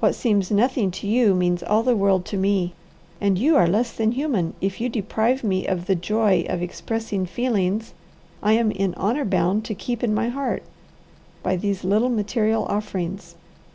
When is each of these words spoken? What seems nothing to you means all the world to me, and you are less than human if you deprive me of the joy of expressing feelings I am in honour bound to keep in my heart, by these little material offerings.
What 0.00 0.14
seems 0.14 0.50
nothing 0.50 0.90
to 0.90 1.06
you 1.06 1.34
means 1.34 1.62
all 1.62 1.82
the 1.82 1.96
world 1.96 2.26
to 2.26 2.36
me, 2.36 2.74
and 3.22 3.38
you 3.38 3.56
are 3.56 3.66
less 3.66 3.90
than 3.90 4.12
human 4.12 4.52
if 4.60 4.82
you 4.82 4.90
deprive 4.90 5.42
me 5.42 5.66
of 5.66 5.86
the 5.86 5.94
joy 5.94 6.44
of 6.46 6.60
expressing 6.60 7.24
feelings 7.24 7.94
I 8.42 8.52
am 8.52 8.70
in 8.70 8.92
honour 8.96 9.24
bound 9.24 9.64
to 9.64 9.74
keep 9.74 10.04
in 10.04 10.12
my 10.12 10.28
heart, 10.28 10.62
by 11.42 11.56
these 11.56 11.84
little 11.84 12.10
material 12.10 12.66
offerings. 12.66 13.34